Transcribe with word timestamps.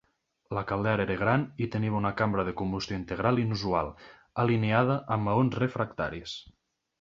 La 0.57 0.61
caldera 0.69 1.03
era 1.07 1.17
gran 1.17 1.43
i 1.65 1.67
tenia 1.75 1.93
una 1.99 2.11
cambra 2.21 2.45
de 2.47 2.53
combustió 2.61 2.97
integral 3.01 3.43
inusual, 3.43 3.93
alineada 4.45 4.97
amb 5.17 5.29
maons 5.31 5.61
refractaris. 5.65 6.35